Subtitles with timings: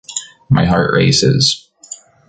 [0.49, 1.69] My heart races.